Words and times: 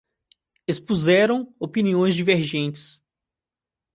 Expuseram 0.67 1.53
opiniões 1.59 2.15
divergentes 2.15 3.03